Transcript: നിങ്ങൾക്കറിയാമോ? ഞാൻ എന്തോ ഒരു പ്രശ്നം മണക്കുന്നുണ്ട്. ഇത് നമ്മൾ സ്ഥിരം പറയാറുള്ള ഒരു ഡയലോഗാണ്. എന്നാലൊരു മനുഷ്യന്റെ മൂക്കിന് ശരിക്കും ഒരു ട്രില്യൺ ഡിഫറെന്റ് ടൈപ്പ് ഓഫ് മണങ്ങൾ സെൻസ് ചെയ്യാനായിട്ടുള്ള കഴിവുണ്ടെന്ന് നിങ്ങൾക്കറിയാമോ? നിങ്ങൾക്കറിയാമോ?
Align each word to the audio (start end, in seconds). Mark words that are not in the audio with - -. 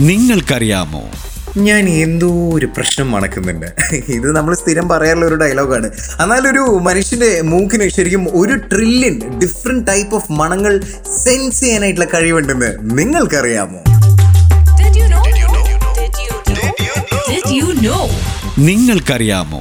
നിങ്ങൾക്കറിയാമോ? 0.00 1.10
ഞാൻ 1.56 1.88
എന്തോ 1.88 2.50
ഒരു 2.50 2.66
പ്രശ്നം 2.66 3.10
മണക്കുന്നുണ്ട്. 3.10 3.66
ഇത് 4.08 4.36
നമ്മൾ 4.36 4.54
സ്ഥിരം 4.54 4.88
പറയാറുള്ള 4.88 5.26
ഒരു 5.26 5.34
ഡയലോഗാണ്. 5.34 5.90
എന്നാലൊരു 6.22 6.60
മനുഷ്യന്റെ 6.60 7.40
മൂക്കിന് 7.42 7.88
ശരിക്കും 7.88 8.28
ഒരു 8.38 8.52
ട്രില്യൺ 8.52 9.38
ഡിഫറെന്റ് 9.38 9.86
ടൈപ്പ് 9.86 10.14
ഓഫ് 10.14 10.32
മണങ്ങൾ 10.32 10.80
സെൻസ് 11.24 11.60
ചെയ്യാനായിട്ടുള്ള 11.60 12.08
കഴിവുണ്ടെന്ന് 12.14 12.98
നിങ്ങൾക്കറിയാമോ? 12.98 13.82
നിങ്ങൾക്കറിയാമോ? 18.58 19.60